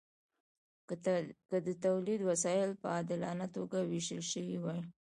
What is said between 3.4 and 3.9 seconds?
توګه